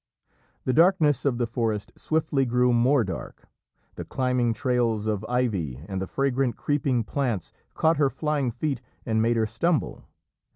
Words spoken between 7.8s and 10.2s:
her flying feet and made her stumble.